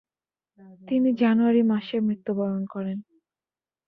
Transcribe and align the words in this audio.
তিনি 0.87 1.09
জানুয়ারি 1.13 1.61
মাসে 1.71 1.97
মৃত্যুবরণ 1.99 2.63
করেন। 2.65 2.97